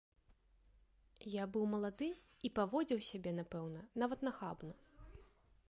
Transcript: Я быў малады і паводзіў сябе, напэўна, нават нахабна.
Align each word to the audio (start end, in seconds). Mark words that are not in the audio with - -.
Я 1.33 1.43
быў 1.57 1.65
малады 1.73 2.07
і 2.49 2.51
паводзіў 2.59 2.99
сябе, 3.09 3.31
напэўна, 3.43 3.79
нават 4.05 4.19
нахабна. 4.31 4.73